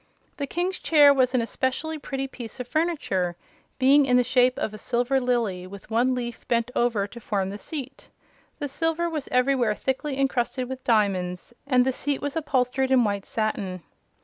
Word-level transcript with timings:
The 0.37 0.47
King's 0.47 0.79
chair 0.79 1.13
was 1.13 1.35
an 1.35 1.43
especially 1.43 1.99
pretty 1.99 2.25
piece 2.27 2.59
of 2.59 2.67
furniture, 2.67 3.35
being 3.77 4.07
in 4.07 4.17
the 4.17 4.23
shape 4.23 4.57
of 4.57 4.73
a 4.73 4.79
silver 4.79 5.19
lily 5.19 5.67
with 5.67 5.91
one 5.91 6.15
leaf 6.15 6.47
bent 6.47 6.71
over 6.75 7.05
to 7.05 7.19
form 7.19 7.51
the 7.51 7.59
seat. 7.59 8.09
The 8.57 8.67
silver 8.67 9.07
was 9.07 9.27
everywhere 9.31 9.75
thickly 9.75 10.17
encrusted 10.19 10.67
with 10.67 10.83
diamonds 10.83 11.53
and 11.67 11.85
the 11.85 11.93
seat 11.93 12.19
was 12.19 12.35
upholstered 12.35 12.89
in 12.89 13.03
white 13.03 13.27
satin. 13.27 13.83